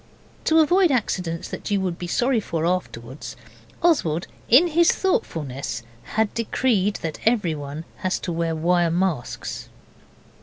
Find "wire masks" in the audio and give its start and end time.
8.55-9.69